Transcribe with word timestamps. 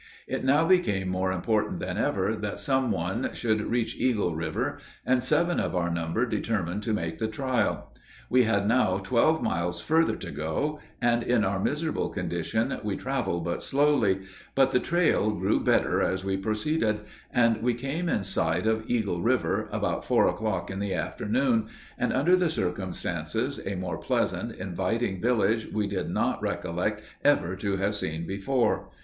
It 0.27 0.43
now 0.43 0.65
became 0.65 1.09
more 1.09 1.31
important 1.31 1.79
than 1.79 1.95
ever 1.95 2.35
that 2.35 2.59
some 2.59 2.89
one 2.89 3.35
should 3.35 3.61
reach 3.61 3.95
Eagle 3.95 4.35
river, 4.35 4.79
and 5.05 5.23
seven 5.23 5.59
of 5.59 5.75
our 5.75 5.91
number 5.91 6.25
determined 6.25 6.81
to 6.81 6.91
make 6.93 7.19
the 7.19 7.27
trial. 7.27 7.93
We 8.27 8.41
had 8.45 8.67
now 8.67 8.97
twelve 8.97 9.43
miles 9.43 9.79
further 9.79 10.15
to 10.15 10.31
go, 10.31 10.79
and 11.03 11.21
in 11.21 11.45
our 11.45 11.59
miserable 11.59 12.09
condition 12.09 12.79
we 12.83 12.97
traveled 12.97 13.45
but 13.45 13.61
slowly, 13.61 14.21
but 14.55 14.71
the 14.71 14.79
trail 14.79 15.29
grew 15.35 15.59
better 15.63 16.01
as 16.01 16.25
we 16.25 16.35
proceeded, 16.35 17.01
and 17.29 17.61
we 17.61 17.75
came 17.75 18.09
in 18.09 18.23
sight 18.23 18.65
of 18.65 18.89
Eagle 18.89 19.21
River 19.21 19.69
about 19.71 20.03
four 20.03 20.27
o'clock 20.27 20.71
in 20.71 20.79
the 20.79 20.95
afternoon, 20.95 21.67
and 21.99 22.11
under 22.11 22.35
the 22.35 22.49
circumstances, 22.49 23.59
a 23.67 23.75
more 23.75 23.99
pleasant, 23.99 24.55
inviting 24.57 25.21
village 25.21 25.67
we 25.71 25.85
do 25.85 26.03
not 26.03 26.41
recollect 26.41 27.03
ever 27.23 27.55
to 27.57 27.77
have 27.77 27.93
seen 27.93 28.25
before. 28.25 28.89